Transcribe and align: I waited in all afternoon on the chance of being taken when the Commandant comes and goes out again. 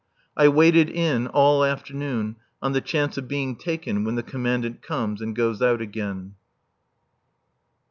I 0.35 0.47
waited 0.47 0.89
in 0.89 1.27
all 1.27 1.63
afternoon 1.63 2.37
on 2.59 2.71
the 2.71 2.81
chance 2.81 3.17
of 3.19 3.27
being 3.27 3.55
taken 3.55 4.03
when 4.03 4.15
the 4.15 4.23
Commandant 4.23 4.81
comes 4.81 5.21
and 5.21 5.35
goes 5.35 5.61
out 5.61 5.79
again. 5.79 6.33